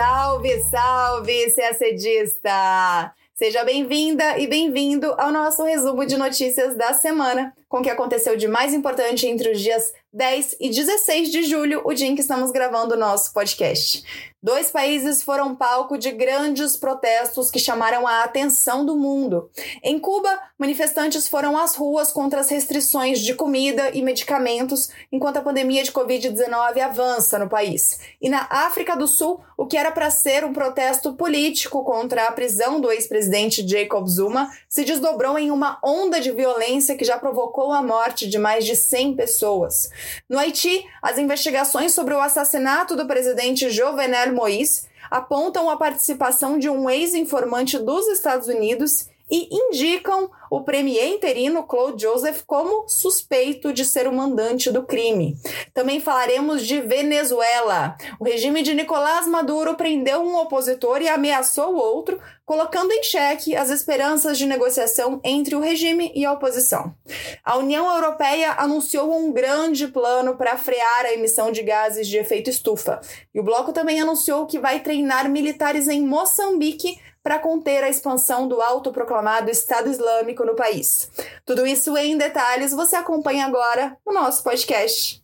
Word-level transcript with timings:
Salve, 0.00 0.64
salve, 0.70 1.54
CACDista! 1.54 3.12
Seja 3.34 3.62
bem-vinda 3.64 4.38
e 4.38 4.46
bem-vindo 4.46 5.14
ao 5.18 5.30
nosso 5.30 5.62
resumo 5.62 6.06
de 6.06 6.16
notícias 6.16 6.74
da 6.74 6.94
semana, 6.94 7.52
com 7.68 7.80
o 7.80 7.82
que 7.82 7.90
aconteceu 7.90 8.34
de 8.34 8.48
mais 8.48 8.72
importante 8.72 9.26
entre 9.26 9.52
os 9.52 9.60
dias 9.60 9.92
10 10.10 10.56
e 10.58 10.70
16 10.70 11.30
de 11.30 11.42
julho, 11.42 11.82
o 11.84 11.92
dia 11.92 12.06
em 12.06 12.14
que 12.14 12.22
estamos 12.22 12.50
gravando 12.50 12.94
o 12.94 12.98
nosso 12.98 13.34
podcast. 13.34 14.02
Dois 14.42 14.70
países 14.70 15.22
foram 15.22 15.54
palco 15.54 15.98
de 15.98 16.10
grandes 16.10 16.74
protestos 16.74 17.50
que 17.50 17.58
chamaram 17.58 18.06
a 18.06 18.24
atenção 18.24 18.86
do 18.86 18.96
mundo. 18.96 19.50
Em 19.82 19.98
Cuba, 19.98 20.30
manifestantes 20.58 21.28
foram 21.28 21.58
às 21.58 21.74
ruas 21.74 22.10
contra 22.10 22.40
as 22.40 22.48
restrições 22.48 23.20
de 23.20 23.34
comida 23.34 23.90
e 23.90 24.00
medicamentos 24.00 24.88
enquanto 25.12 25.36
a 25.36 25.42
pandemia 25.42 25.82
de 25.82 25.92
Covid-19 25.92 26.80
avança 26.80 27.38
no 27.38 27.50
país. 27.50 28.00
E 28.18 28.30
na 28.30 28.46
África 28.48 28.96
do 28.96 29.06
Sul, 29.06 29.42
o 29.58 29.66
que 29.66 29.76
era 29.76 29.92
para 29.92 30.10
ser 30.10 30.42
um 30.42 30.54
protesto 30.54 31.12
político 31.12 31.84
contra 31.84 32.24
a 32.24 32.32
prisão 32.32 32.80
do 32.80 32.90
ex-presidente 32.90 33.66
Jacob 33.68 34.06
Zuma 34.08 34.50
se 34.66 34.84
desdobrou 34.84 35.38
em 35.38 35.50
uma 35.50 35.78
onda 35.84 36.18
de 36.18 36.30
violência 36.30 36.96
que 36.96 37.04
já 37.04 37.18
provocou 37.18 37.72
a 37.72 37.82
morte 37.82 38.26
de 38.26 38.38
mais 38.38 38.64
de 38.64 38.74
100 38.74 39.16
pessoas. 39.16 39.90
No 40.26 40.38
Haiti, 40.38 40.82
as 41.02 41.18
investigações 41.18 41.92
sobre 41.92 42.14
o 42.14 42.20
assassinato 42.22 42.96
do 42.96 43.06
presidente 43.06 43.68
Jovenel 43.68 44.29
Moïse 44.30 44.88
apontam 45.10 45.68
a 45.68 45.76
participação 45.76 46.58
de 46.58 46.68
um 46.70 46.88
ex-informante 46.88 47.78
dos 47.78 48.06
Estados 48.08 48.48
Unidos 48.48 49.08
e 49.30 49.48
indicam 49.50 50.30
o 50.50 50.62
premier 50.62 51.06
interino 51.06 51.62
Claude 51.62 52.02
Joseph 52.02 52.42
como 52.44 52.88
suspeito 52.88 53.72
de 53.72 53.84
ser 53.84 54.08
o 54.08 54.12
mandante 54.12 54.70
do 54.72 54.82
crime. 54.82 55.36
Também 55.72 56.00
falaremos 56.00 56.66
de 56.66 56.80
Venezuela. 56.80 57.96
O 58.18 58.24
regime 58.24 58.60
de 58.62 58.74
Nicolás 58.74 59.28
Maduro 59.28 59.76
prendeu 59.76 60.20
um 60.20 60.36
opositor 60.36 61.00
e 61.00 61.08
ameaçou 61.08 61.76
outro, 61.76 62.20
colocando 62.44 62.90
em 62.90 63.04
xeque 63.04 63.54
as 63.54 63.70
esperanças 63.70 64.36
de 64.36 64.44
negociação 64.44 65.20
entre 65.22 65.54
o 65.54 65.60
regime 65.60 66.10
e 66.16 66.24
a 66.24 66.32
oposição. 66.32 66.92
A 67.44 67.56
União 67.56 67.88
Europeia 67.94 68.54
anunciou 68.58 69.16
um 69.16 69.32
grande 69.32 69.86
plano 69.86 70.36
para 70.36 70.56
frear 70.56 71.04
a 71.04 71.12
emissão 71.12 71.52
de 71.52 71.62
gases 71.62 72.08
de 72.08 72.18
efeito 72.18 72.50
estufa. 72.50 73.00
E 73.32 73.38
o 73.38 73.44
bloco 73.44 73.72
também 73.72 74.00
anunciou 74.00 74.46
que 74.46 74.58
vai 74.58 74.80
treinar 74.80 75.30
militares 75.30 75.86
em 75.86 76.04
Moçambique 76.04 76.98
para 77.22 77.38
conter 77.38 77.84
a 77.84 77.88
expansão 77.88 78.48
do 78.48 78.60
autoproclamado 78.60 79.50
Estado 79.50 79.90
Islâmico 79.90 80.39
no 80.44 80.54
país. 80.54 81.10
Tudo 81.44 81.66
isso 81.66 81.96
em 81.96 82.16
detalhes 82.16 82.72
você 82.72 82.96
acompanha 82.96 83.46
agora 83.46 83.96
no 84.06 84.12
nosso 84.12 84.42
podcast. 84.42 85.22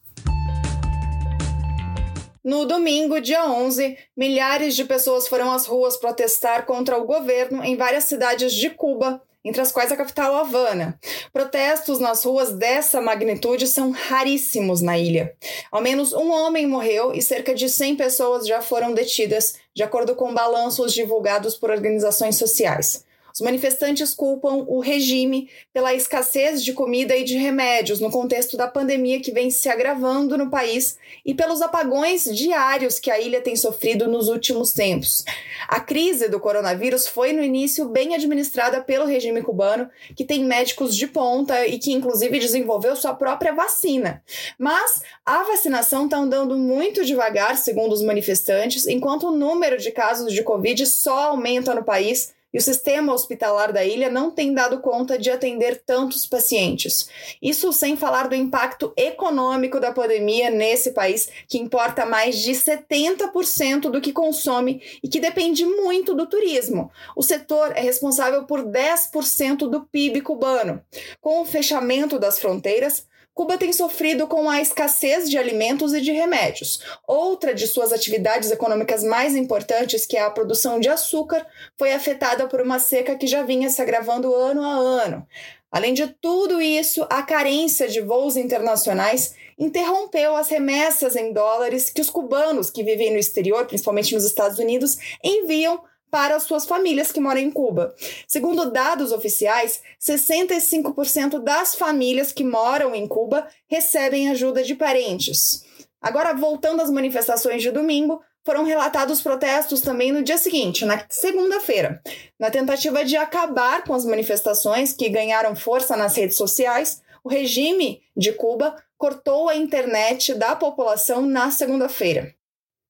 No 2.47 2.65
domingo, 2.65 3.21
dia 3.21 3.45
11, 3.45 3.99
milhares 4.17 4.77
de 4.77 4.85
pessoas 4.85 5.27
foram 5.27 5.51
às 5.51 5.67
ruas 5.67 5.97
protestar 5.97 6.65
contra 6.65 6.97
o 6.97 7.05
governo 7.05 7.65
em 7.65 7.77
várias 7.77 8.05
cidades 8.05 8.55
de 8.55 8.71
Cuba, 8.71 9.21
entre 9.45 9.61
as 9.61 9.73
quais 9.73 9.91
a 9.91 9.97
capital 9.97 10.37
Havana. 10.37 10.97
Protestos 11.33 11.99
nas 11.99 12.25
ruas 12.25 12.53
dessa 12.53 13.01
magnitude 13.01 13.67
são 13.67 13.91
raríssimos 13.91 14.81
na 14.81 14.97
ilha. 14.97 15.35
Ao 15.73 15.81
menos 15.81 16.13
um 16.13 16.31
homem 16.31 16.69
morreu 16.69 17.13
e 17.13 17.21
cerca 17.21 17.53
de 17.53 17.69
100 17.69 17.97
pessoas 17.97 18.47
já 18.47 18.63
foram 18.63 18.95
detidas, 18.95 19.57
de 19.75 19.83
acordo 19.83 20.15
com 20.15 20.33
balanços 20.33 20.93
divulgados 20.93 21.57
por 21.57 21.71
organizações 21.71 22.37
sociais. 22.37 23.05
Os 23.37 23.43
manifestantes 23.43 24.15
culpam 24.15 24.65
o 24.67 24.81
regime 24.81 25.51
pela 25.71 25.93
escassez 25.93 26.65
de 26.65 26.73
comida 26.73 27.15
e 27.15 27.23
de 27.23 27.37
remédios 27.37 28.01
no 28.01 28.11
contexto 28.11 28.57
da 28.57 28.67
pandemia 28.67 29.21
que 29.21 29.31
vem 29.31 29.51
se 29.51 29.69
agravando 29.69 30.39
no 30.39 30.49
país 30.49 30.97
e 31.23 31.35
pelos 31.35 31.61
apagões 31.61 32.25
diários 32.25 32.99
que 32.99 33.11
a 33.11 33.21
ilha 33.21 33.43
tem 33.43 33.55
sofrido 33.55 34.09
nos 34.09 34.29
últimos 34.29 34.73
tempos. 34.73 35.23
A 35.69 35.79
crise 35.81 36.31
do 36.31 36.41
coronavírus 36.41 37.07
foi 37.07 37.35
no 37.35 37.43
início 37.43 37.87
bem 37.91 38.15
administrada 38.15 38.81
pelo 38.81 39.05
regime 39.05 39.43
cubano, 39.43 39.91
que 40.17 40.25
tem 40.25 40.43
médicos 40.43 40.97
de 40.97 41.07
ponta 41.07 41.67
e 41.67 41.79
que 41.79 41.93
inclusive 41.93 42.39
desenvolveu 42.39 42.97
sua 42.97 43.13
própria 43.13 43.53
vacina. 43.53 44.23
Mas 44.59 45.03
a 45.27 45.43
vacinação 45.43 46.07
está 46.07 46.17
andando 46.17 46.57
muito 46.57 47.05
devagar, 47.05 47.59
segundo 47.59 47.93
os 47.93 48.03
manifestantes, 48.03 48.87
enquanto 48.87 49.29
o 49.29 49.37
número 49.37 49.77
de 49.77 49.91
casos 49.91 50.33
de 50.33 50.43
Covid 50.43 50.87
só 50.87 51.33
aumenta 51.33 51.75
no 51.75 51.85
país 51.85 52.35
e 52.53 52.59
o 52.59 52.63
sistema 52.63 53.13
hospitalar 53.13 53.73
da 53.73 53.85
ilha 53.85 54.09
não 54.09 54.31
tem 54.31 54.55
dado 54.55 54.81
conta 54.81 55.19
de 55.19 55.31
atender 55.31 55.83
tantos 55.85 56.27
pacientes. 56.27 57.09
Isso 57.43 57.73
sem 57.73 57.97
falar 57.97 58.29
do 58.29 58.35
impacto 58.35 58.93
econômico 58.97 59.79
da 59.79 59.93
pandemia 59.93 60.49
nesse 60.51 60.93
país, 60.93 61.29
que 61.49 61.59
importa 61.59 62.07
mais 62.07 62.39
de 62.39 62.53
70% 62.53 63.91
do 63.91 64.01
que 64.01 64.13
consome 64.13 64.81
e 65.03 65.09
que 65.09 65.21
depende 65.21 65.67
muito 65.67 66.15
do 66.15 66.27
turismo. 66.27 66.91
O 67.15 67.23
setor 67.23 67.73
é 67.77 67.81
responsável 67.81 68.45
por 68.45 68.65
10% 68.65 69.69
do 69.69 69.83
PIB 69.83 70.21
cubano. 70.23 70.83
Com 71.21 71.43
o 71.43 71.45
fechamento 71.45 72.19
das 72.19 72.39
fronteiras, 72.39 73.07
Cuba 73.37 73.59
tem 73.59 73.71
sofrido 73.71 74.27
com 74.27 74.49
a 74.49 74.63
escassez 74.63 75.29
de 75.29 75.37
alimentos 75.37 75.93
e 75.93 76.01
de 76.01 76.11
remédios. 76.11 76.81
Outra 77.07 77.55
de 77.55 77.67
suas 77.67 77.93
atividades 77.93 78.51
econômicas 78.51 79.05
mais 79.05 79.37
importantes, 79.37 80.07
que 80.07 80.17
é 80.17 80.23
a 80.23 80.31
produção 80.31 80.81
de 80.81 80.89
açúcar, 80.89 81.47
foi 81.77 81.93
afetada 81.93 82.49
por 82.49 82.63
uma 82.63 82.79
seca 82.79 83.15
que 83.15 83.27
já 83.27 83.43
vinha 83.43 83.69
se 83.69 83.83
agravando 83.83 84.35
ano 84.35 84.65
a 84.65 84.73
ano. 85.05 85.27
Além 85.71 85.93
de 85.93 86.07
tudo 86.07 86.63
isso, 86.63 87.07
a 87.11 87.23
carência 87.23 87.87
de 87.87 88.01
voos 88.01 88.39
internacionais 88.39 89.35
interrompeu 89.59 90.35
as 90.35 90.49
remessas 90.49 91.15
em 91.15 91.31
dólares 91.35 91.91
que 91.91 92.01
os 92.01 92.09
cubanos 92.09 92.71
que 92.71 92.83
vivem 92.83 93.13
no 93.13 93.19
exterior, 93.19 93.67
principalmente 93.67 94.15
nos 94.15 94.25
Estados 94.25 94.59
Unidos, 94.59 94.97
enviam 95.23 95.83
para 96.17 96.37
as 96.37 96.45
suas 96.45 96.65
famílias 96.65 97.13
que 97.13 97.21
moram 97.21 97.43
em 97.43 97.51
Cuba. 97.51 97.95
Segundo 98.27 98.71
dados 98.71 99.13
oficiais, 99.13 99.83
65% 100.01 101.39
das 101.41 101.75
famílias 101.75 102.33
que 102.33 102.43
moram 102.43 102.95
em 102.95 103.07
Cuba 103.07 103.47
recebem 103.69 104.31
ajuda 104.31 104.63
de 104.63 104.75
parentes. 104.75 105.63
Agora, 106.01 106.33
voltando 106.33 106.81
às 106.81 106.91
manifestações 106.91 107.61
de 107.61 107.71
domingo, 107.71 108.23
foram 108.47 108.65
relatados 108.65 109.21
protestos 109.21 109.83
também 109.83 110.11
no 110.11 110.23
dia 110.23 110.39
seguinte, 110.39 110.87
na 110.87 111.05
segunda-feira. 111.11 112.01
Na 112.41 112.51
tentativa 112.51 113.05
de 113.05 113.19
acabar 113.19 113.85
com 113.85 113.93
as 113.93 114.07
manifestações 114.07 114.95
que 114.95 115.11
ganharam 115.11 115.55
força 115.55 115.99
nas 115.99 116.17
redes 116.17 116.39
sociais, 116.39 117.03
o 117.23 117.29
regime 117.29 118.01
de 118.17 118.33
Cuba 118.33 118.75
cortou 118.97 119.51
a 119.51 119.55
internet 119.55 120.33
da 120.33 120.57
população 120.57 121.27
na 121.27 121.51
segunda-feira. 121.51 122.35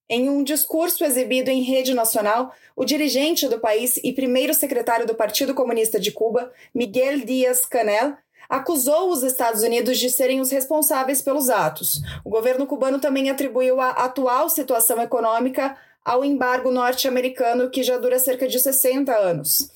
Em 0.09 0.29
um 0.29 0.45
discurso 0.45 1.05
exibido 1.05 1.51
em 1.51 1.63
rede 1.63 1.93
nacional, 1.93 2.55
o 2.77 2.85
dirigente 2.85 3.49
do 3.49 3.59
país 3.59 3.99
e 4.05 4.13
primeiro 4.13 4.55
secretário 4.55 5.05
do 5.05 5.17
Partido 5.17 5.53
Comunista 5.53 5.99
de 5.99 6.13
Cuba, 6.13 6.53
Miguel 6.73 7.19
Díaz-Canel, 7.21 8.17
acusou 8.49 9.11
os 9.11 9.25
Estados 9.25 9.63
Unidos 9.63 9.99
de 9.99 10.09
serem 10.09 10.41
os 10.41 10.53
responsáveis 10.53 11.21
pelos 11.21 11.51
atos. 11.51 12.01
O 12.25 12.31
governo 12.31 12.67
cubano 12.67 13.01
também 13.01 13.31
atribuiu 13.31 13.81
a 13.81 13.91
atual 13.91 14.49
situação 14.49 15.03
econômica 15.03 15.77
ao 16.05 16.25
embargo 16.25 16.71
norte-americano, 16.71 17.69
que 17.69 17.83
já 17.83 17.99
dura 17.99 18.21
cerca 18.21 18.47
de 18.47 18.61
60 18.61 19.13
anos. 19.13 19.73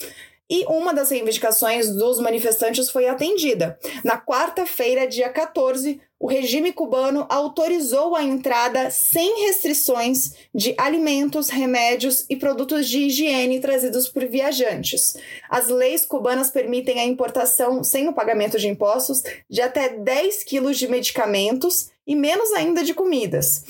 E 0.50 0.64
uma 0.66 0.92
das 0.92 1.10
reivindicações 1.10 1.94
dos 1.94 2.18
manifestantes 2.18 2.90
foi 2.90 3.06
atendida. 3.06 3.78
Na 4.02 4.20
quarta-feira, 4.20 5.06
dia 5.06 5.28
14, 5.28 6.00
o 6.18 6.26
regime 6.26 6.72
cubano 6.72 7.24
autorizou 7.30 8.16
a 8.16 8.22
entrada 8.22 8.90
sem 8.90 9.46
restrições 9.46 10.34
de 10.52 10.74
alimentos, 10.76 11.48
remédios 11.48 12.26
e 12.28 12.34
produtos 12.34 12.88
de 12.88 12.98
higiene 12.98 13.60
trazidos 13.60 14.08
por 14.08 14.26
viajantes. 14.26 15.16
As 15.48 15.68
leis 15.68 16.04
cubanas 16.04 16.50
permitem 16.50 16.98
a 16.98 17.04
importação, 17.04 17.84
sem 17.84 18.08
o 18.08 18.12
pagamento 18.12 18.58
de 18.58 18.68
impostos, 18.68 19.22
de 19.48 19.62
até 19.62 19.88
10 19.88 20.42
quilos 20.42 20.76
de 20.78 20.88
medicamentos 20.88 21.90
e 22.06 22.16
menos 22.16 22.50
ainda 22.52 22.82
de 22.82 22.92
comidas. 22.92 23.64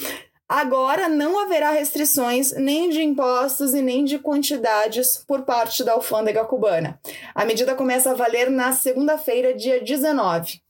Agora 0.50 1.08
não 1.08 1.38
haverá 1.38 1.70
restrições 1.70 2.50
nem 2.50 2.90
de 2.90 3.00
impostos 3.00 3.72
e 3.72 3.80
nem 3.80 4.04
de 4.04 4.18
quantidades 4.18 5.16
por 5.24 5.42
parte 5.42 5.84
da 5.84 5.92
alfândega 5.92 6.44
cubana. 6.44 6.98
A 7.32 7.44
medida 7.44 7.76
começa 7.76 8.10
a 8.10 8.14
valer 8.14 8.50
na 8.50 8.72
segunda-feira, 8.72 9.54
dia 9.54 9.80
19. 9.80 10.60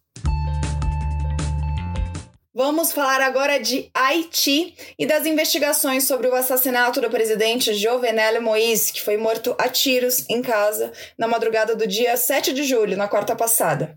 Vamos 2.53 2.93
falar 2.93 3.21
agora 3.21 3.61
de 3.61 3.89
Haiti 3.95 4.75
e 4.99 5.07
das 5.07 5.25
investigações 5.25 6.03
sobre 6.03 6.27
o 6.27 6.35
assassinato 6.35 7.01
do 7.01 7.09
presidente 7.09 7.73
Jovenel 7.75 8.43
Moïse, 8.43 8.93
que 8.93 9.01
foi 9.01 9.17
morto 9.17 9.55
a 9.57 9.69
tiros 9.69 10.29
em 10.29 10.43
casa 10.43 10.91
na 11.17 11.29
madrugada 11.29 11.77
do 11.77 11.87
dia 11.87 12.17
7 12.17 12.53
de 12.53 12.65
julho, 12.65 12.97
na 12.97 13.07
quarta 13.07 13.37
passada. 13.37 13.97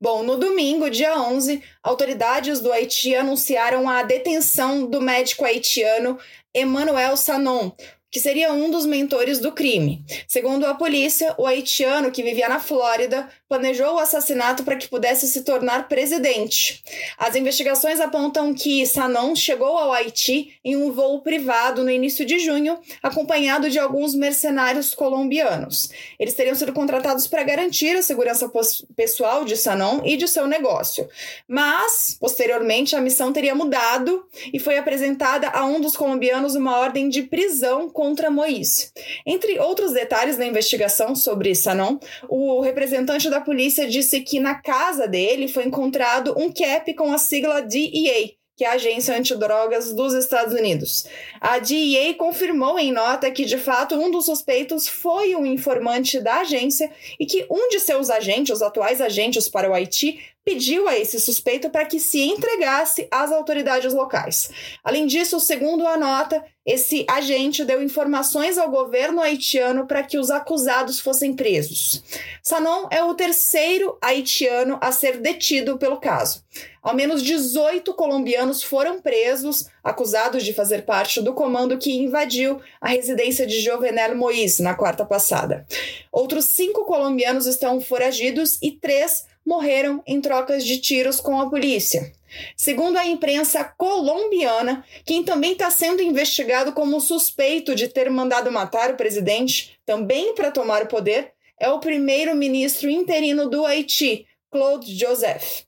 Bom, 0.00 0.24
no 0.24 0.36
domingo, 0.36 0.90
dia 0.90 1.16
11, 1.16 1.62
autoridades 1.80 2.58
do 2.58 2.72
Haiti 2.72 3.14
anunciaram 3.14 3.88
a 3.88 4.02
detenção 4.02 4.84
do 4.84 5.00
médico 5.00 5.44
haitiano 5.44 6.18
Emmanuel 6.52 7.16
Sanon, 7.16 7.70
que 8.12 8.20
seria 8.20 8.52
um 8.52 8.70
dos 8.70 8.84
mentores 8.84 9.38
do 9.38 9.50
crime. 9.50 10.04
Segundo 10.28 10.66
a 10.66 10.74
polícia, 10.74 11.34
o 11.38 11.46
haitiano 11.46 12.10
que 12.10 12.22
vivia 12.22 12.46
na 12.46 12.60
Flórida 12.60 13.26
planejou 13.48 13.94
o 13.94 13.98
assassinato 13.98 14.64
para 14.64 14.76
que 14.76 14.86
pudesse 14.86 15.26
se 15.26 15.42
tornar 15.42 15.88
presidente. 15.88 16.84
As 17.16 17.34
investigações 17.34 18.00
apontam 18.00 18.52
que 18.52 18.84
Sanon 18.86 19.34
chegou 19.34 19.78
ao 19.78 19.92
Haiti 19.92 20.58
em 20.62 20.76
um 20.76 20.92
voo 20.92 21.22
privado 21.22 21.82
no 21.82 21.90
início 21.90 22.26
de 22.26 22.38
junho, 22.38 22.78
acompanhado 23.02 23.70
de 23.70 23.78
alguns 23.78 24.14
mercenários 24.14 24.94
colombianos. 24.94 25.90
Eles 26.18 26.34
teriam 26.34 26.54
sido 26.54 26.72
contratados 26.72 27.26
para 27.26 27.42
garantir 27.42 27.96
a 27.96 28.02
segurança 28.02 28.50
pessoal 28.94 29.44
de 29.46 29.56
Sanon 29.56 30.02
e 30.04 30.18
de 30.18 30.28
seu 30.28 30.46
negócio. 30.46 31.08
Mas, 31.48 32.14
posteriormente, 32.20 32.94
a 32.94 33.00
missão 33.00 33.32
teria 33.32 33.54
mudado 33.54 34.26
e 34.52 34.58
foi 34.58 34.76
apresentada 34.76 35.48
a 35.48 35.64
um 35.64 35.80
dos 35.80 35.96
colombianos 35.96 36.54
uma 36.54 36.78
ordem 36.78 37.08
de 37.08 37.22
prisão 37.22 37.88
contra 38.02 38.32
Moïse. 38.32 38.90
Entre 39.24 39.60
outros 39.60 39.92
detalhes 39.92 40.36
da 40.36 40.44
investigação 40.44 41.14
sobre 41.14 41.54
Sanon, 41.54 42.00
o 42.28 42.60
representante 42.60 43.30
da 43.30 43.40
polícia 43.40 43.88
disse 43.88 44.22
que 44.22 44.40
na 44.40 44.56
casa 44.56 45.06
dele 45.06 45.46
foi 45.46 45.66
encontrado 45.66 46.34
um 46.36 46.50
cap 46.50 46.92
com 46.94 47.12
a 47.12 47.18
sigla 47.18 47.62
DEA, 47.62 48.32
que 48.56 48.64
é 48.64 48.68
a 48.68 48.72
Agência 48.72 49.16
Antidrogas 49.16 49.92
dos 49.92 50.14
Estados 50.14 50.52
Unidos. 50.52 51.06
A 51.40 51.60
DEA 51.60 52.12
confirmou 52.14 52.76
em 52.76 52.90
nota 52.90 53.30
que, 53.30 53.44
de 53.44 53.56
fato, 53.56 53.94
um 53.94 54.10
dos 54.10 54.26
suspeitos 54.26 54.88
foi 54.88 55.36
um 55.36 55.46
informante 55.46 56.18
da 56.18 56.40
agência 56.40 56.90
e 57.20 57.24
que 57.24 57.46
um 57.48 57.68
de 57.68 57.78
seus 57.78 58.10
agentes, 58.10 58.56
os 58.56 58.62
atuais 58.62 59.00
agentes 59.00 59.48
para 59.48 59.70
o 59.70 59.74
Haiti, 59.74 60.18
pediu 60.44 60.88
a 60.88 60.98
esse 60.98 61.20
suspeito 61.20 61.70
para 61.70 61.84
que 61.84 62.00
se 62.00 62.20
entregasse 62.20 63.06
às 63.10 63.30
autoridades 63.30 63.94
locais. 63.94 64.50
Além 64.82 65.06
disso, 65.06 65.38
segundo 65.38 65.86
a 65.86 65.96
nota, 65.96 66.44
esse 66.64 67.04
agente 67.08 67.64
deu 67.64 67.82
informações 67.82 68.56
ao 68.56 68.70
governo 68.70 69.20
haitiano 69.20 69.86
para 69.86 70.02
que 70.02 70.16
os 70.16 70.30
acusados 70.30 71.00
fossem 71.00 71.34
presos. 71.34 72.02
Sanon 72.42 72.86
é 72.90 73.02
o 73.02 73.14
terceiro 73.14 73.98
haitiano 74.00 74.78
a 74.80 74.92
ser 74.92 75.18
detido 75.18 75.76
pelo 75.78 75.98
caso. 75.98 76.44
Ao 76.80 76.94
menos 76.94 77.22
18 77.22 77.94
colombianos 77.94 78.62
foram 78.62 79.00
presos, 79.00 79.68
acusados 79.82 80.44
de 80.44 80.52
fazer 80.52 80.84
parte 80.84 81.20
do 81.20 81.32
comando 81.32 81.78
que 81.78 81.92
invadiu 81.92 82.60
a 82.80 82.88
residência 82.88 83.46
de 83.46 83.60
Jovenel 83.60 84.16
Moïse 84.16 84.62
na 84.62 84.74
quarta 84.74 85.04
passada. 85.04 85.64
Outros 86.10 86.46
cinco 86.46 86.84
colombianos 86.84 87.46
estão 87.46 87.80
foragidos 87.80 88.58
e 88.60 88.72
três 88.72 89.26
morreram 89.44 90.02
em 90.06 90.20
trocas 90.20 90.64
de 90.64 90.78
tiros 90.78 91.20
com 91.20 91.40
a 91.40 91.48
polícia. 91.48 92.12
Segundo 92.56 92.96
a 92.96 93.06
imprensa 93.06 93.62
colombiana, 93.64 94.84
quem 95.04 95.22
também 95.22 95.52
está 95.52 95.70
sendo 95.70 96.02
investigado 96.02 96.72
como 96.72 97.00
suspeito 97.00 97.74
de 97.74 97.88
ter 97.88 98.10
mandado 98.10 98.50
matar 98.50 98.90
o 98.90 98.96
presidente, 98.96 99.78
também 99.84 100.34
para 100.34 100.50
tomar 100.50 100.82
o 100.82 100.88
poder, 100.88 101.32
é 101.60 101.68
o 101.68 101.78
primeiro-ministro 101.78 102.90
interino 102.90 103.48
do 103.48 103.64
Haiti, 103.66 104.26
Claude 104.50 104.94
Joseph. 104.94 105.62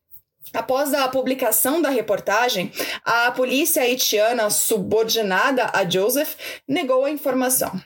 Após 0.53 0.95
a 0.95 1.09
publicação 1.09 1.83
da 1.83 1.89
reportagem, 1.89 2.71
a 3.05 3.31
polícia 3.33 3.83
haitiana 3.83 4.51
subordinada 4.51 5.71
a 5.73 5.89
Joseph 5.89 6.37
negou 6.67 7.05
a 7.05 7.11
informação. 7.11 7.81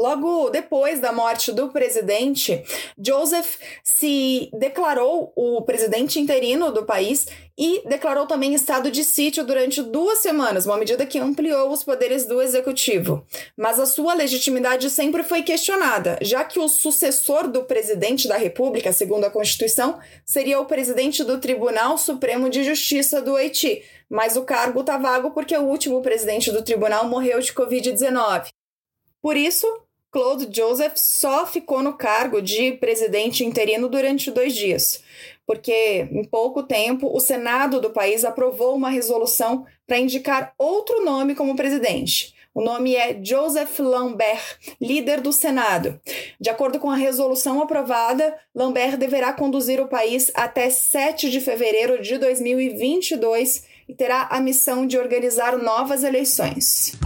Logo 0.00 0.48
depois 0.48 0.98
da 0.98 1.12
morte 1.12 1.52
do 1.52 1.68
presidente, 1.68 2.64
Joseph 2.98 3.58
se 3.84 4.48
declarou 4.58 5.30
o 5.36 5.60
presidente 5.60 6.18
interino 6.18 6.72
do 6.72 6.86
país 6.86 7.26
e 7.58 7.82
declarou 7.86 8.26
também 8.26 8.54
estado 8.54 8.90
de 8.90 9.04
sítio 9.04 9.44
durante 9.44 9.82
duas 9.82 10.20
semanas, 10.20 10.64
uma 10.64 10.78
medida 10.78 11.04
que 11.04 11.18
ampliou 11.18 11.70
os 11.70 11.84
poderes 11.84 12.24
do 12.24 12.40
executivo. 12.40 13.26
Mas 13.54 13.78
a 13.78 13.84
sua 13.84 14.14
legitimidade 14.14 14.88
sempre 14.88 15.22
foi 15.22 15.42
questionada, 15.42 16.18
já 16.22 16.44
que 16.44 16.58
o 16.58 16.66
sucessor 16.66 17.46
do 17.46 17.64
presidente 17.64 18.26
da 18.26 18.38
República, 18.38 18.94
segundo 18.94 19.24
a 19.24 19.30
Constituição, 19.30 19.98
seria 20.24 20.58
o 20.58 20.64
presidente 20.64 21.22
do 21.22 21.36
Tribunal 21.36 21.98
Supremo 21.98 22.48
de 22.48 22.64
Justiça 22.64 23.20
do 23.20 23.36
Haiti. 23.36 23.82
Mas 24.08 24.34
o 24.34 24.46
cargo 24.46 24.80
está 24.80 24.96
vago 24.96 25.32
porque 25.32 25.54
o 25.54 25.64
último 25.64 26.00
presidente 26.00 26.50
do 26.50 26.64
tribunal 26.64 27.06
morreu 27.06 27.38
de 27.38 27.52
Covid-19. 27.52 28.48
Por 29.20 29.36
isso, 29.36 29.66
Claude 30.12 30.48
Joseph 30.52 30.94
só 30.96 31.46
ficou 31.46 31.82
no 31.82 31.92
cargo 31.92 32.42
de 32.42 32.72
presidente 32.72 33.44
interino 33.44 33.88
durante 33.88 34.30
dois 34.30 34.54
dias, 34.54 35.04
porque 35.46 36.08
em 36.10 36.24
pouco 36.24 36.64
tempo 36.64 37.08
o 37.14 37.20
Senado 37.20 37.80
do 37.80 37.90
país 37.90 38.24
aprovou 38.24 38.74
uma 38.74 38.90
resolução 38.90 39.64
para 39.86 39.98
indicar 39.98 40.52
outro 40.58 41.04
nome 41.04 41.36
como 41.36 41.54
presidente. 41.54 42.34
O 42.52 42.60
nome 42.60 42.96
é 42.96 43.20
Joseph 43.22 43.78
Lambert, 43.78 44.42
líder 44.80 45.20
do 45.20 45.32
Senado. 45.32 46.00
De 46.40 46.50
acordo 46.50 46.80
com 46.80 46.90
a 46.90 46.96
resolução 46.96 47.62
aprovada, 47.62 48.36
Lambert 48.52 48.96
deverá 48.96 49.32
conduzir 49.32 49.80
o 49.80 49.86
país 49.86 50.32
até 50.34 50.68
7 50.68 51.30
de 51.30 51.40
fevereiro 51.40 52.02
de 52.02 52.18
2022 52.18 53.64
e 53.88 53.94
terá 53.94 54.26
a 54.30 54.40
missão 54.40 54.84
de 54.84 54.98
organizar 54.98 55.56
novas 55.56 56.02
eleições. 56.02 56.98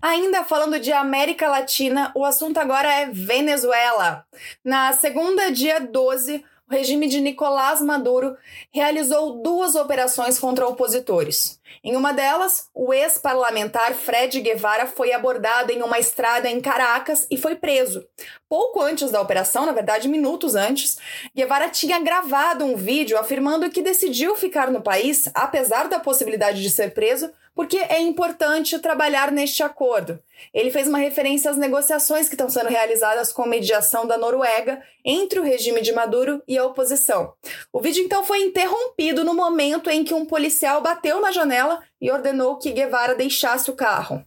Ainda 0.00 0.44
falando 0.44 0.78
de 0.78 0.92
América 0.92 1.48
Latina, 1.48 2.12
o 2.14 2.24
assunto 2.24 2.58
agora 2.58 2.88
é 2.88 3.06
Venezuela. 3.06 4.24
Na 4.64 4.92
segunda, 4.92 5.50
dia 5.50 5.80
12, 5.80 6.44
o 6.70 6.72
regime 6.72 7.08
de 7.08 7.20
Nicolás 7.20 7.80
Maduro 7.80 8.36
realizou 8.70 9.42
duas 9.42 9.74
operações 9.74 10.38
contra 10.38 10.68
opositores. 10.68 11.58
Em 11.82 11.96
uma 11.96 12.12
delas, 12.12 12.68
o 12.72 12.92
ex-parlamentar 12.92 13.92
Fred 13.94 14.40
Guevara 14.40 14.86
foi 14.86 15.12
abordado 15.12 15.72
em 15.72 15.82
uma 15.82 15.98
estrada 15.98 16.48
em 16.48 16.60
Caracas 16.60 17.26
e 17.28 17.36
foi 17.36 17.56
preso. 17.56 18.06
Pouco 18.48 18.80
antes 18.80 19.10
da 19.10 19.20
operação, 19.20 19.66
na 19.66 19.72
verdade, 19.72 20.06
minutos 20.06 20.54
antes, 20.54 20.96
Guevara 21.34 21.68
tinha 21.70 21.98
gravado 21.98 22.64
um 22.64 22.76
vídeo 22.76 23.18
afirmando 23.18 23.68
que 23.70 23.82
decidiu 23.82 24.36
ficar 24.36 24.70
no 24.70 24.80
país, 24.80 25.28
apesar 25.34 25.88
da 25.88 25.98
possibilidade 25.98 26.62
de 26.62 26.70
ser 26.70 26.94
preso, 26.94 27.32
porque 27.58 27.76
é 27.76 28.00
importante 28.00 28.78
trabalhar 28.78 29.32
neste 29.32 29.64
acordo. 29.64 30.22
Ele 30.52 30.70
fez 30.70 30.88
uma 30.88 30.98
referência 30.98 31.50
às 31.50 31.56
negociações 31.56 32.28
que 32.28 32.34
estão 32.34 32.48
sendo 32.48 32.68
realizadas 32.68 33.32
com 33.32 33.46
mediação 33.46 34.06
da 34.06 34.16
Noruega 34.16 34.82
entre 35.04 35.40
o 35.40 35.42
regime 35.42 35.80
de 35.80 35.92
Maduro 35.92 36.42
e 36.46 36.58
a 36.58 36.64
oposição. 36.64 37.32
O 37.72 37.80
vídeo 37.80 38.04
então 38.04 38.24
foi 38.24 38.42
interrompido 38.42 39.24
no 39.24 39.34
momento 39.34 39.88
em 39.88 40.04
que 40.04 40.14
um 40.14 40.24
policial 40.24 40.80
bateu 40.80 41.20
na 41.20 41.32
janela 41.32 41.80
e 42.00 42.10
ordenou 42.10 42.56
que 42.58 42.70
Guevara 42.70 43.14
deixasse 43.14 43.70
o 43.70 43.74
carro. 43.74 44.24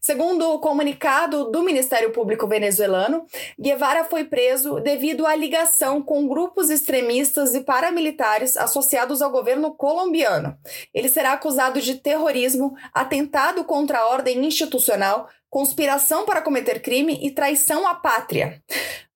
Segundo 0.00 0.50
o 0.50 0.58
comunicado 0.58 1.50
do 1.50 1.62
Ministério 1.62 2.12
Público 2.12 2.46
venezuelano, 2.46 3.26
Guevara 3.58 4.04
foi 4.04 4.24
preso 4.24 4.80
devido 4.80 5.26
à 5.26 5.34
ligação 5.34 6.00
com 6.00 6.26
grupos 6.26 6.70
extremistas 6.70 7.54
e 7.54 7.60
paramilitares 7.60 8.56
associados 8.56 9.20
ao 9.20 9.30
governo 9.30 9.74
colombiano. 9.74 10.56
Ele 10.94 11.08
será 11.08 11.32
acusado 11.32 11.80
de 11.80 11.96
terrorismo, 11.96 12.74
atentado 12.94 13.64
contra 13.64 13.98
a 13.98 14.08
ordem 14.08 14.46
institucional, 14.46 15.28
conspiração 15.50 16.24
para 16.24 16.40
cometer 16.40 16.80
crime 16.80 17.18
e 17.20 17.30
traição 17.32 17.86
à 17.86 17.94
pátria. 17.94 18.62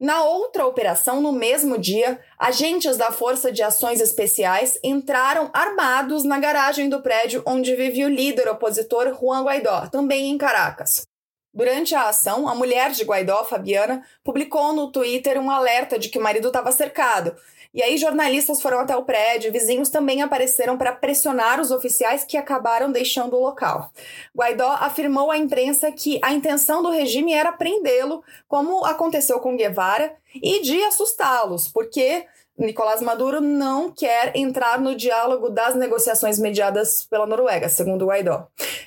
Na 0.00 0.24
outra 0.24 0.66
operação, 0.66 1.22
no 1.22 1.32
mesmo 1.32 1.78
dia, 1.78 2.20
agentes 2.38 2.96
da 2.96 3.12
Força 3.12 3.52
de 3.52 3.62
Ações 3.62 4.00
Especiais 4.00 4.78
entraram 4.82 5.48
armados 5.54 6.24
na 6.24 6.38
garagem 6.38 6.88
do 6.88 7.00
prédio 7.00 7.42
onde 7.46 7.74
vive 7.76 8.04
o 8.04 8.08
líder 8.08 8.48
opositor 8.48 9.16
Juan 9.18 9.44
Guaidó, 9.44 9.86
também 9.86 10.30
em 10.30 10.36
Caracas. 10.36 11.06
Durante 11.54 11.94
a 11.94 12.08
ação, 12.08 12.48
a 12.48 12.54
mulher 12.54 12.90
de 12.90 13.04
Guaidó, 13.04 13.44
Fabiana, 13.44 14.02
publicou 14.24 14.72
no 14.72 14.90
Twitter 14.90 15.40
um 15.40 15.50
alerta 15.50 15.98
de 15.98 16.08
que 16.08 16.18
o 16.18 16.22
marido 16.22 16.48
estava 16.48 16.72
cercado 16.72 17.36
e 17.74 17.82
aí 17.82 17.98
jornalistas 17.98 18.62
foram 18.62 18.78
até 18.78 18.96
o 18.96 19.02
prédio, 19.02 19.50
vizinhos 19.50 19.88
também 19.88 20.22
apareceram 20.22 20.78
para 20.78 20.92
pressionar 20.92 21.60
os 21.60 21.72
oficiais 21.72 22.22
que 22.22 22.36
acabaram 22.36 22.92
deixando 22.92 23.34
o 23.34 23.40
local. 23.40 23.90
Guaidó 24.34 24.76
afirmou 24.78 25.28
à 25.28 25.36
imprensa 25.36 25.90
que 25.90 26.20
a 26.22 26.32
intenção 26.32 26.84
do 26.84 26.90
regime 26.90 27.32
era 27.32 27.50
prendê-lo, 27.50 28.22
como 28.46 28.84
aconteceu 28.84 29.40
com 29.40 29.56
Guevara, 29.56 30.14
e 30.32 30.62
de 30.62 30.80
assustá-los, 30.84 31.66
porque 31.66 32.24
Nicolás 32.56 33.02
Maduro 33.02 33.40
não 33.40 33.90
quer 33.90 34.36
entrar 34.36 34.80
no 34.80 34.94
diálogo 34.94 35.50
das 35.50 35.74
negociações 35.74 36.38
mediadas 36.38 37.04
pela 37.04 37.26
Noruega, 37.26 37.68
segundo 37.68 38.06
Guaidó. 38.06 38.46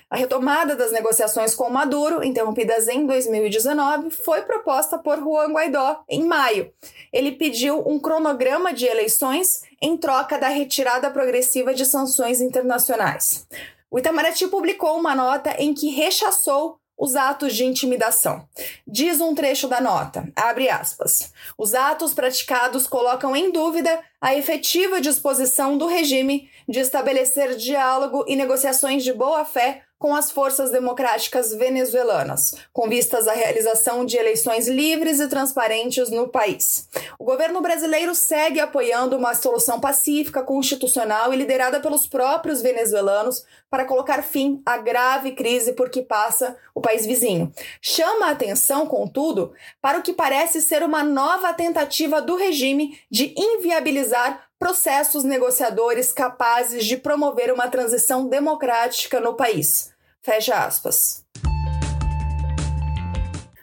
A 0.09 0.15
retomada 0.15 0.73
das 0.73 0.91
negociações 0.93 1.53
com 1.53 1.69
Maduro, 1.69 2.23
interrompidas 2.23 2.87
em 2.87 3.05
2019, 3.05 4.09
foi 4.09 4.41
proposta 4.43 4.97
por 4.97 5.17
Juan 5.17 5.51
Guaidó 5.51 6.01
em 6.07 6.23
maio. 6.23 6.71
Ele 7.11 7.33
pediu 7.33 7.83
um 7.85 7.99
cronograma 7.99 8.73
de 8.73 8.85
eleições 8.85 9.63
em 9.81 9.97
troca 9.97 10.37
da 10.37 10.47
retirada 10.47 11.11
progressiva 11.11 11.73
de 11.73 11.85
sanções 11.85 12.39
internacionais. 12.39 13.45
O 13.91 13.99
Itamaraty 13.99 14.47
publicou 14.47 14.97
uma 14.97 15.13
nota 15.13 15.55
em 15.61 15.73
que 15.73 15.89
rechaçou 15.89 16.79
os 16.97 17.15
atos 17.15 17.55
de 17.55 17.63
intimidação. 17.63 18.47
Diz 18.87 19.21
um 19.21 19.35
trecho 19.35 19.67
da 19.67 19.79
nota, 19.79 20.27
abre 20.35 20.69
aspas. 20.69 21.31
Os 21.57 21.73
atos 21.73 22.13
praticados 22.13 22.87
colocam 22.87 23.35
em 23.35 23.51
dúvida 23.51 24.01
a 24.19 24.35
efetiva 24.35 24.99
disposição 24.99 25.77
do 25.77 25.85
regime 25.85 26.49
de 26.67 26.79
estabelecer 26.79 27.55
diálogo 27.55 28.25
e 28.27 28.35
negociações 28.35 29.03
de 29.03 29.13
boa-fé 29.13 29.83
com 29.99 30.15
as 30.15 30.31
forças 30.31 30.71
democráticas 30.71 31.53
venezuelanas, 31.53 32.53
com 32.71 32.87
vistas 32.87 33.27
à 33.27 33.33
realização 33.33 34.05
de 34.05 34.15
eleições 34.15 34.67
livres 34.67 35.19
e 35.19 35.27
transparentes 35.27 36.09
no 36.09 36.27
país. 36.27 36.87
O 37.17 37.23
governo 37.23 37.61
brasileiro 37.61 38.13
segue 38.13 38.59
apoiando 38.59 39.17
uma 39.17 39.33
solução 39.33 39.79
pacífica, 39.79 40.43
constitucional 40.43 41.33
e 41.33 41.37
liderada 41.37 41.79
pelos 41.79 42.05
próprios 42.05 42.61
venezuelanos 42.61 43.43
para 43.69 43.85
colocar 43.85 44.21
fim 44.21 44.61
à 44.65 44.77
grave 44.77 45.31
crise 45.31 45.73
por 45.73 45.89
que 45.89 46.01
passa 46.01 46.55
o 46.73 46.81
país 46.81 47.05
vizinho. 47.05 47.51
Chama 47.81 48.27
a 48.27 48.31
atenção, 48.31 48.85
contudo, 48.85 49.53
para 49.81 49.97
o 49.97 50.03
que 50.03 50.13
parece 50.13 50.61
ser 50.61 50.83
uma 50.83 51.03
nova 51.03 51.53
tentativa 51.53 52.21
do 52.21 52.35
regime 52.35 52.99
de 53.09 53.33
inviabilizar 53.35 54.46
processos 54.59 55.23
negociadores 55.23 56.11
capazes 56.11 56.85
de 56.85 56.97
promover 56.97 57.53
uma 57.53 57.67
transição 57.67 58.27
democrática 58.27 59.19
no 59.19 59.35
país. 59.35 59.91
Fecha 60.21 60.55
aspas. 60.55 61.23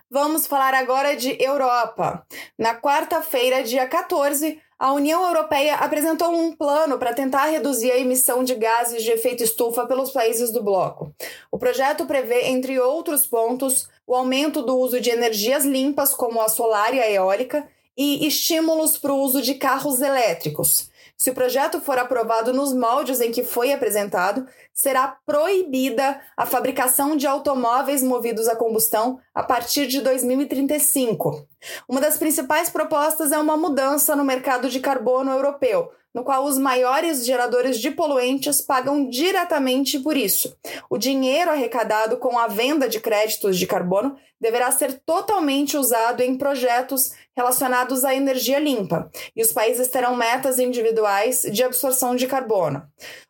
Vamos 0.08 0.46
falar 0.46 0.74
agora 0.74 1.16
de 1.16 1.36
Europa. 1.42 2.24
Na 2.56 2.80
quarta-feira, 2.80 3.64
dia 3.64 3.88
14, 3.88 4.60
a 4.78 4.92
União 4.92 5.26
Europeia 5.26 5.74
apresentou 5.74 6.32
um 6.32 6.54
plano 6.54 6.98
para 6.98 7.12
tentar 7.12 7.46
reduzir 7.46 7.90
a 7.90 7.98
emissão 7.98 8.44
de 8.44 8.54
gases 8.54 9.02
de 9.02 9.10
efeito 9.10 9.42
estufa 9.42 9.86
pelos 9.86 10.12
países 10.12 10.52
do 10.52 10.62
bloco. 10.62 11.12
O 11.50 11.58
projeto 11.58 12.06
prevê, 12.06 12.46
entre 12.46 12.78
outros 12.78 13.26
pontos, 13.26 13.88
o 14.06 14.14
aumento 14.14 14.62
do 14.62 14.78
uso 14.78 15.00
de 15.00 15.10
energias 15.10 15.64
limpas, 15.64 16.14
como 16.14 16.40
a 16.40 16.48
solar 16.48 16.94
e 16.94 17.00
a 17.00 17.10
eólica, 17.10 17.66
e 17.96 18.26
estímulos 18.26 18.98
para 18.98 19.12
o 19.12 19.20
uso 19.20 19.40
de 19.40 19.54
carros 19.54 20.00
elétricos. 20.00 20.90
Se 21.16 21.30
o 21.30 21.34
projeto 21.34 21.80
for 21.80 21.96
aprovado 21.96 22.52
nos 22.52 22.72
moldes 22.72 23.20
em 23.20 23.30
que 23.30 23.44
foi 23.44 23.72
apresentado, 23.72 24.46
será 24.72 25.16
proibida 25.24 26.20
a 26.36 26.44
fabricação 26.44 27.16
de 27.16 27.26
automóveis 27.26 28.02
movidos 28.02 28.48
a 28.48 28.56
combustão 28.56 29.20
a 29.32 29.42
partir 29.42 29.86
de 29.86 30.00
2035. 30.00 31.46
Uma 31.88 32.00
das 32.00 32.18
principais 32.18 32.68
propostas 32.68 33.30
é 33.30 33.38
uma 33.38 33.56
mudança 33.56 34.16
no 34.16 34.24
mercado 34.24 34.68
de 34.68 34.80
carbono 34.80 35.30
europeu, 35.30 35.90
no 36.12 36.24
qual 36.24 36.44
os 36.44 36.58
maiores 36.58 37.24
geradores 37.24 37.78
de 37.78 37.90
poluentes 37.90 38.60
pagam 38.60 39.08
diretamente 39.08 39.98
por 39.98 40.16
isso. 40.16 40.56
O 40.90 40.98
dinheiro 40.98 41.50
arrecadado 41.50 42.16
com 42.18 42.38
a 42.38 42.48
venda 42.48 42.88
de 42.88 43.00
créditos 43.00 43.58
de 43.58 43.66
carbono 43.66 44.16
deverá 44.40 44.70
ser 44.70 45.00
totalmente 45.06 45.76
usado 45.76 46.22
em 46.22 46.36
projetos 46.36 47.12
relacionados 47.36 48.04
à 48.04 48.14
energia 48.14 48.58
limpa, 48.58 49.10
e 49.34 49.42
os 49.42 49.52
países 49.52 49.88
terão 49.88 50.14
metas 50.16 50.58
individuais 50.58 51.42
de 51.42 51.62
absorção 51.62 52.14
de 52.14 52.26
carbono. 52.26 52.82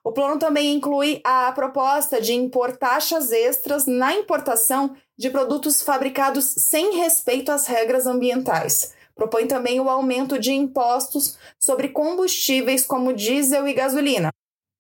O 0.03 0.13
plano 0.13 0.39
também 0.39 0.73
inclui 0.73 1.21
a 1.25 1.51
proposta 1.53 2.21
de 2.21 2.35
impor 2.35 2.77
taxas 2.77 3.33
extras 3.33 3.87
na 3.87 4.15
importação 4.15 4.95
de 5.17 5.31
produtos 5.31 5.83
fabricados 5.83 6.45
sem 6.45 6.97
respeito 6.97 7.51
às 7.51 7.67
regras 7.67 8.07
ambientais. 8.07 8.93
Propõe 9.15 9.47
também 9.47 9.81
o 9.81 9.89
aumento 9.89 10.39
de 10.39 10.53
impostos 10.53 11.39
sobre 11.59 11.89
combustíveis 11.89 12.85
como 12.85 13.13
diesel 13.13 13.67
e 13.69 13.73
gasolina. 13.73 14.31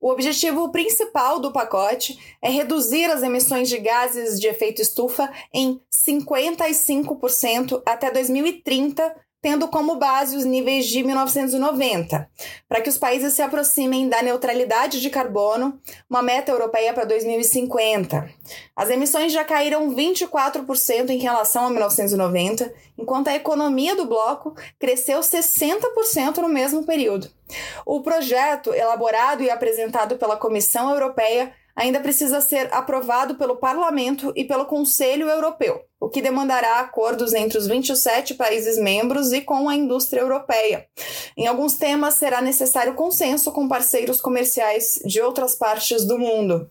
O 0.04 0.10
objetivo 0.10 0.70
principal 0.70 1.40
do 1.40 1.50
pacote 1.50 2.36
é 2.42 2.50
reduzir 2.50 3.06
as 3.06 3.22
emissões 3.22 3.70
de 3.70 3.78
gases 3.78 4.38
de 4.38 4.46
efeito 4.46 4.82
estufa 4.82 5.32
em 5.50 5.80
55% 5.90 7.82
até 7.86 8.10
2030 8.10 9.16
tendo 9.44 9.68
como 9.68 9.96
base 9.96 10.38
os 10.38 10.46
níveis 10.46 10.86
de 10.86 11.02
1990, 11.02 12.30
para 12.66 12.80
que 12.80 12.88
os 12.88 12.96
países 12.96 13.34
se 13.34 13.42
aproximem 13.42 14.08
da 14.08 14.22
neutralidade 14.22 15.02
de 15.02 15.10
carbono, 15.10 15.78
uma 16.08 16.22
meta 16.22 16.50
europeia 16.50 16.94
para 16.94 17.04
2050. 17.04 18.26
As 18.74 18.88
emissões 18.88 19.34
já 19.34 19.44
caíram 19.44 19.94
24% 19.94 21.10
em 21.10 21.18
relação 21.18 21.66
a 21.66 21.68
1990, 21.68 22.72
enquanto 22.96 23.28
a 23.28 23.34
economia 23.34 23.94
do 23.94 24.06
bloco 24.06 24.54
cresceu 24.78 25.20
60% 25.20 26.38
no 26.38 26.48
mesmo 26.48 26.86
período. 26.86 27.28
O 27.84 28.00
projeto, 28.00 28.72
elaborado 28.72 29.42
e 29.42 29.50
apresentado 29.50 30.16
pela 30.16 30.38
Comissão 30.38 30.90
Europeia, 30.90 31.52
ainda 31.76 32.00
precisa 32.00 32.40
ser 32.40 32.68
aprovado 32.72 33.34
pelo 33.34 33.56
Parlamento 33.56 34.32
e 34.36 34.44
pelo 34.44 34.66
Conselho 34.66 35.28
Europeu, 35.28 35.82
o 36.00 36.08
que 36.08 36.22
demandará 36.22 36.80
acordos 36.80 37.32
entre 37.34 37.58
os 37.58 37.66
27 37.66 38.34
países 38.34 38.78
membros 38.78 39.32
e 39.32 39.40
com 39.40 39.68
a 39.68 39.74
indústria 39.74 40.20
europeia. 40.20 40.86
Em 41.36 41.46
alguns 41.46 41.76
temas 41.76 42.14
será 42.14 42.40
necessário 42.40 42.94
consenso 42.94 43.50
com 43.52 43.68
parceiros 43.68 44.20
comerciais 44.20 45.00
de 45.04 45.20
outras 45.20 45.54
partes 45.54 46.04
do 46.04 46.18
mundo. 46.18 46.70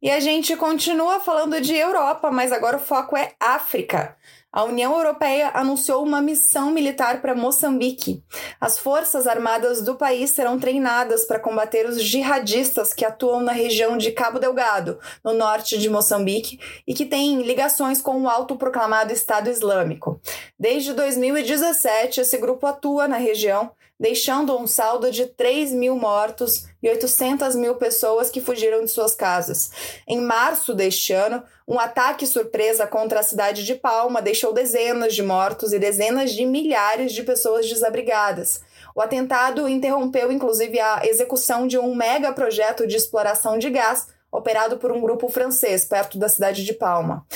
E 0.00 0.10
a 0.10 0.20
gente 0.20 0.54
continua 0.56 1.18
falando 1.18 1.60
de 1.60 1.74
Europa, 1.74 2.30
mas 2.30 2.52
agora 2.52 2.76
o 2.76 2.80
foco 2.80 3.16
é 3.16 3.32
África. 3.40 4.16
A 4.58 4.64
União 4.64 4.96
Europeia 4.96 5.52
anunciou 5.54 6.02
uma 6.02 6.20
missão 6.20 6.72
militar 6.72 7.22
para 7.22 7.32
Moçambique. 7.32 8.24
As 8.60 8.76
forças 8.76 9.28
armadas 9.28 9.82
do 9.82 9.94
país 9.94 10.30
serão 10.30 10.58
treinadas 10.58 11.24
para 11.26 11.38
combater 11.38 11.88
os 11.88 12.02
jihadistas 12.02 12.92
que 12.92 13.04
atuam 13.04 13.40
na 13.40 13.52
região 13.52 13.96
de 13.96 14.10
Cabo 14.10 14.40
Delgado, 14.40 14.98
no 15.22 15.32
norte 15.32 15.78
de 15.78 15.88
Moçambique, 15.88 16.58
e 16.84 16.92
que 16.92 17.06
têm 17.06 17.42
ligações 17.42 18.02
com 18.02 18.20
o 18.20 18.28
autoproclamado 18.28 19.12
Estado 19.12 19.48
Islâmico. 19.48 20.20
Desde 20.58 20.92
2017, 20.92 22.22
esse 22.22 22.36
grupo 22.36 22.66
atua 22.66 23.06
na 23.06 23.16
região 23.16 23.70
deixando 23.98 24.56
um 24.56 24.66
saldo 24.66 25.10
de 25.10 25.26
3 25.26 25.72
mil 25.72 25.96
mortos 25.96 26.66
e 26.82 26.88
800 26.88 27.56
mil 27.56 27.74
pessoas 27.74 28.30
que 28.30 28.40
fugiram 28.40 28.84
de 28.84 28.90
suas 28.90 29.14
casas. 29.14 29.70
Em 30.06 30.20
março 30.20 30.74
deste 30.74 31.12
ano, 31.12 31.42
um 31.66 31.78
ataque 31.78 32.26
surpresa 32.26 32.86
contra 32.86 33.20
a 33.20 33.22
cidade 33.22 33.64
de 33.64 33.74
Palma 33.74 34.22
deixou 34.22 34.52
dezenas 34.52 35.14
de 35.14 35.22
mortos 35.22 35.72
e 35.72 35.78
dezenas 35.78 36.32
de 36.32 36.46
milhares 36.46 37.12
de 37.12 37.22
pessoas 37.22 37.68
desabrigadas. 37.68 38.62
O 38.94 39.00
atentado 39.00 39.68
interrompeu, 39.68 40.32
inclusive, 40.32 40.80
a 40.80 41.02
execução 41.04 41.66
de 41.66 41.78
um 41.78 41.94
mega 41.94 42.32
projeto 42.32 42.86
de 42.86 42.96
exploração 42.96 43.58
de 43.58 43.70
gás 43.70 44.08
operado 44.30 44.76
por 44.78 44.92
um 44.92 45.00
grupo 45.00 45.28
francês 45.28 45.84
perto 45.84 46.18
da 46.18 46.28
cidade 46.28 46.64
de 46.64 46.72
Palma. 46.72 47.26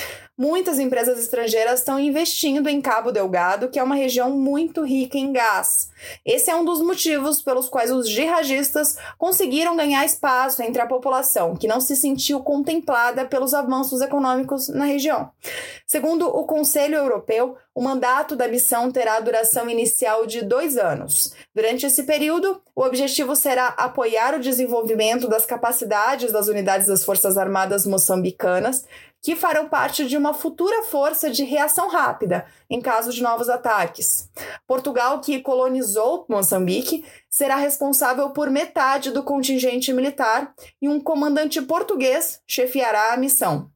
Muitas 0.42 0.80
empresas 0.80 1.20
estrangeiras 1.20 1.78
estão 1.78 2.00
investindo 2.00 2.68
em 2.68 2.80
Cabo 2.80 3.12
Delgado, 3.12 3.68
que 3.68 3.78
é 3.78 3.82
uma 3.82 3.94
região 3.94 4.28
muito 4.28 4.84
rica 4.84 5.16
em 5.16 5.32
gás. 5.32 5.88
Esse 6.26 6.50
é 6.50 6.56
um 6.56 6.64
dos 6.64 6.82
motivos 6.82 7.40
pelos 7.40 7.68
quais 7.68 7.92
os 7.92 8.08
jihadistas 8.10 8.96
conseguiram 9.16 9.76
ganhar 9.76 10.04
espaço 10.04 10.60
entre 10.60 10.82
a 10.82 10.86
população, 10.86 11.54
que 11.54 11.68
não 11.68 11.80
se 11.80 11.94
sentiu 11.94 12.40
contemplada 12.40 13.24
pelos 13.24 13.54
avanços 13.54 14.00
econômicos 14.00 14.66
na 14.66 14.84
região. 14.84 15.30
Segundo 15.86 16.26
o 16.26 16.42
Conselho 16.42 16.96
Europeu, 16.96 17.56
o 17.74 17.82
mandato 17.82 18.36
da 18.36 18.48
missão 18.48 18.90
terá 18.90 19.18
duração 19.20 19.68
inicial 19.68 20.26
de 20.26 20.42
dois 20.42 20.76
anos. 20.76 21.32
Durante 21.54 21.86
esse 21.86 22.02
período, 22.02 22.60
o 22.74 22.82
objetivo 22.82 23.34
será 23.34 23.68
apoiar 23.68 24.34
o 24.34 24.40
desenvolvimento 24.40 25.26
das 25.26 25.46
capacidades 25.46 26.30
das 26.30 26.48
unidades 26.48 26.86
das 26.86 27.04
Forças 27.04 27.38
Armadas 27.38 27.86
moçambicanas, 27.86 28.84
que 29.22 29.36
farão 29.36 29.68
parte 29.68 30.06
de 30.06 30.16
uma 30.16 30.34
futura 30.34 30.82
força 30.82 31.30
de 31.30 31.44
reação 31.44 31.88
rápida 31.88 32.44
em 32.68 32.80
caso 32.80 33.12
de 33.12 33.22
novos 33.22 33.48
ataques. 33.48 34.28
Portugal, 34.66 35.20
que 35.20 35.40
colonizou 35.40 36.26
Moçambique, 36.28 37.04
será 37.30 37.56
responsável 37.56 38.30
por 38.30 38.50
metade 38.50 39.12
do 39.12 39.22
contingente 39.22 39.92
militar 39.92 40.52
e 40.80 40.88
um 40.88 41.00
comandante 41.00 41.62
português 41.62 42.40
chefiará 42.46 43.12
a 43.12 43.16
missão. 43.16 43.71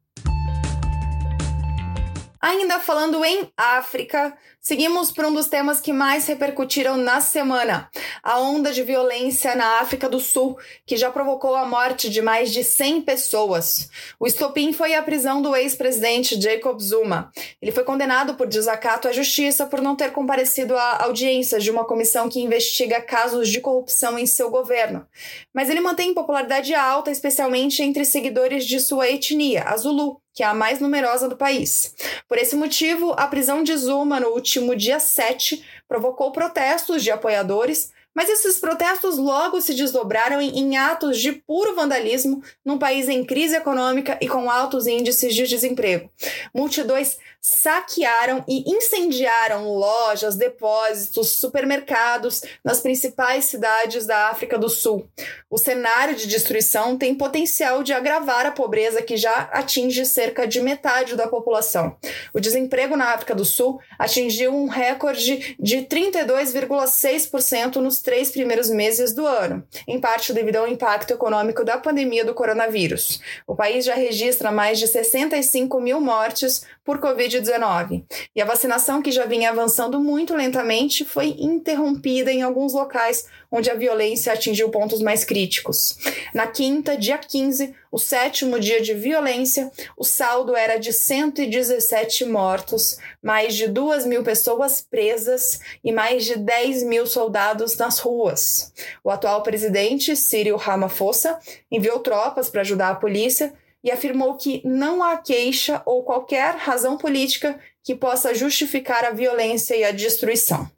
Ainda 2.39 2.79
falando 2.79 3.23
em 3.25 3.51
África, 3.57 4.37
seguimos 4.59 5.11
para 5.11 5.27
um 5.27 5.33
dos 5.33 5.47
temas 5.47 5.79
que 5.79 5.91
mais 5.91 6.27
repercutiram 6.27 6.95
na 6.95 7.19
semana: 7.19 7.89
a 8.21 8.39
onda 8.39 8.71
de 8.71 8.83
violência 8.83 9.55
na 9.55 9.79
África 9.79 10.07
do 10.07 10.19
Sul, 10.19 10.57
que 10.85 10.95
já 10.95 11.09
provocou 11.09 11.55
a 11.55 11.65
morte 11.65 12.09
de 12.09 12.21
mais 12.21 12.51
de 12.51 12.63
100 12.63 13.01
pessoas. 13.01 13.89
O 14.19 14.27
estopim 14.27 14.71
foi 14.71 14.93
a 14.93 15.01
prisão 15.01 15.41
do 15.41 15.55
ex-presidente 15.55 16.39
Jacob 16.39 16.79
Zuma. 16.79 17.31
Ele 17.61 17.71
foi 17.71 17.83
condenado 17.83 18.35
por 18.35 18.47
desacato 18.47 19.07
à 19.07 19.11
justiça 19.11 19.65
por 19.65 19.81
não 19.81 19.95
ter 19.95 20.11
comparecido 20.11 20.77
a 20.77 21.03
audiências 21.03 21.63
de 21.63 21.71
uma 21.71 21.85
comissão 21.85 22.29
que 22.29 22.39
investiga 22.39 23.01
casos 23.01 23.49
de 23.49 23.59
corrupção 23.59 24.17
em 24.19 24.25
seu 24.25 24.49
governo. 24.49 25.07
Mas 25.53 25.69
ele 25.69 25.79
mantém 25.79 26.13
popularidade 26.13 26.73
alta, 26.75 27.09
especialmente 27.09 27.81
entre 27.81 28.05
seguidores 28.05 28.65
de 28.65 28.79
sua 28.79 29.09
etnia, 29.09 29.63
a 29.63 29.75
Zulu 29.77 30.21
que 30.37 30.43
é 30.43 30.45
a 30.45 30.53
mais 30.53 30.79
numerosa 30.79 31.27
do 31.27 31.35
país. 31.35 31.95
Por 32.29 32.37
esse 32.37 32.55
motivo, 32.55 33.11
a 33.17 33.25
prisão 33.25 33.63
de 33.63 33.75
Zuma 33.75 34.19
no 34.19 34.27
último 34.27 34.75
dia 34.75 34.99
7 34.99 35.65
provocou 35.87 36.31
protestos 36.31 37.03
de 37.03 37.09
apoiadores, 37.09 37.91
Mas 38.17 38.29
esses 38.29 38.57
protestos 38.57 39.19
logo 39.19 39.61
se 39.61 39.75
desdobraram 39.75 40.41
em, 40.41 40.75
atos 40.75 41.19
de 41.19 41.33
puro 41.33 41.75
vandalismo 41.75 42.41
num 42.65 42.79
país 42.79 43.07
em 43.07 43.23
crise 43.23 43.55
econômica 43.55 44.17
e 44.19 44.27
com 44.27 44.49
altos 44.49 44.87
índices 44.87 45.35
de 45.35 45.45
desemprego. 45.45 46.09
Multidões 46.51 47.19
saquearam 47.39 48.43
e 48.47 48.69
incendiaram 48.69 49.69
lojas, 49.69 50.35
depósitos, 50.35 51.37
supermercados 51.37 52.41
nas 52.63 52.81
principais 52.81 53.45
cidades 53.45 54.07
da 54.07 54.29
África 54.29 54.57
do 54.57 54.67
Sul. 54.67 55.07
O 55.49 55.57
cenário 55.57 56.15
de 56.15 56.27
destruição 56.27 56.97
tem 56.97 57.15
potencial 57.15 57.83
de 57.83 57.93
agravar 57.93 58.47
a 58.47 58.51
pobreza 58.51 59.01
que 59.01 59.15
já 59.15 59.43
atinge 59.53 60.05
cerca 60.05 60.45
de 60.47 60.59
metade 60.59 61.15
da 61.15 61.27
população. 61.27 61.95
O 62.33 62.39
desemprego 62.39 62.97
na 62.97 63.13
África 63.13 63.35
do 63.35 63.45
Sul 63.45 63.79
atingiu 63.97 64.53
um 64.53 64.67
recorde 64.67 65.55
de 65.59 65.77
32,6% 65.83 67.75
nos 67.75 68.01
três 68.07 68.31
primeiros 68.31 68.69
meses 68.69 69.13
do 69.13 69.27
ano, 69.27 69.67
em 69.85 69.99
parte 69.99 70.31
devido 70.31 70.55
ao 70.55 70.65
impacto 70.65 71.11
econômico 71.11 71.61
da 71.65 71.77
pandemia 71.77 72.23
do 72.23 72.33
coronavírus. 72.33 73.19
O 73.45 73.53
país 73.53 73.83
já 73.83 73.95
registra 73.95 74.49
mais 74.49 74.79
de 74.79 74.87
65 74.87 75.77
mil 75.81 75.99
mortes 75.99 76.65
por 76.87 76.99
Covid-19 76.99 78.05
e 78.33 78.41
a 78.41 78.45
vacinação, 78.45 79.01
que 79.01 79.11
já 79.11 79.25
vinha 79.25 79.49
avançando 79.49 79.99
muito 79.99 80.33
lentamente, 80.33 81.03
foi 81.03 81.35
interrompida 81.37 82.31
em 82.31 82.41
alguns 82.41 82.71
locais 82.71 83.25
onde 83.51 83.69
a 83.69 83.75
violência 83.75 84.31
atingiu 84.31 84.69
pontos 84.69 85.01
mais 85.01 85.25
críticos. 85.25 85.97
Na 86.33 86.47
quinta, 86.47 86.95
dia 86.97 87.17
15, 87.17 87.75
o 87.91 87.97
sétimo 87.97 88.57
dia 88.57 88.81
de 88.81 88.93
violência, 88.93 89.69
o 89.97 90.05
saldo 90.05 90.55
era 90.55 90.77
de 90.77 90.93
117 90.93 92.23
mortos, 92.23 92.97
mais 93.21 93.53
de 93.53 93.67
2 93.67 94.05
mil 94.05 94.23
pessoas 94.23 94.81
presas 94.81 95.59
e 95.83 95.91
mais 95.91 96.23
de 96.23 96.37
10 96.37 96.83
mil 96.83 97.05
soldados 97.05 97.75
nas 97.75 97.99
ruas. 97.99 98.71
O 99.03 99.11
atual 99.11 99.43
presidente, 99.43 100.15
Cyril 100.15 100.55
Ramaphosa, 100.55 101.37
enviou 101.69 101.99
tropas 101.99 102.49
para 102.49 102.61
ajudar 102.61 102.91
a 102.91 102.95
polícia 102.95 103.53
e 103.87 103.91
afirmou 103.91 104.35
que 104.35 104.61
não 104.65 105.01
há 105.01 105.15
queixa 105.15 105.81
ou 105.85 106.03
qualquer 106.03 106.55
razão 106.57 106.97
política 106.97 107.57
que 107.81 107.95
possa 107.95 108.35
justificar 108.35 109.05
a 109.05 109.11
violência 109.11 109.77
e 109.77 109.83
a 109.85 109.91
destruição. 109.91 110.69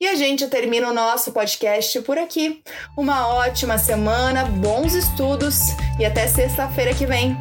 E 0.00 0.06
a 0.06 0.14
gente 0.14 0.46
termina 0.46 0.88
o 0.88 0.94
nosso 0.94 1.32
podcast 1.32 2.00
por 2.02 2.16
aqui. 2.16 2.62
Uma 2.96 3.26
ótima 3.26 3.76
semana, 3.76 4.44
bons 4.44 4.94
estudos 4.94 5.70
e 5.98 6.04
até 6.04 6.28
sexta-feira 6.28 6.94
que 6.94 7.06
vem. 7.06 7.36